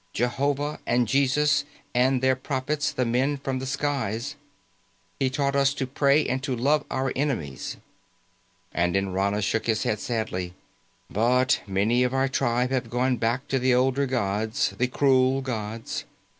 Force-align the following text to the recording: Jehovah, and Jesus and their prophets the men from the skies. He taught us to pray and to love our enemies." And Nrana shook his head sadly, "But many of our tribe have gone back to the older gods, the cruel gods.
Jehovah, 0.13 0.79
and 0.87 1.07
Jesus 1.07 1.63
and 1.93 2.21
their 2.23 2.35
prophets 2.35 2.91
the 2.91 3.05
men 3.05 3.37
from 3.37 3.59
the 3.59 3.67
skies. 3.67 4.35
He 5.19 5.29
taught 5.29 5.55
us 5.55 5.75
to 5.75 5.85
pray 5.85 6.25
and 6.27 6.41
to 6.41 6.55
love 6.55 6.83
our 6.89 7.13
enemies." 7.15 7.77
And 8.73 8.95
Nrana 8.95 9.43
shook 9.43 9.67
his 9.67 9.83
head 9.83 9.99
sadly, 9.99 10.55
"But 11.11 11.61
many 11.67 12.01
of 12.01 12.15
our 12.15 12.27
tribe 12.27 12.71
have 12.71 12.89
gone 12.89 13.17
back 13.17 13.47
to 13.49 13.59
the 13.59 13.75
older 13.75 14.07
gods, 14.07 14.73
the 14.75 14.87
cruel 14.87 15.41
gods. 15.41 16.05